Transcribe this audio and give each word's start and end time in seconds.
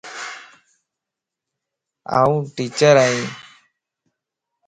آن 2.19 2.31
ٽيچر 2.55 2.95
ائين 3.05 3.29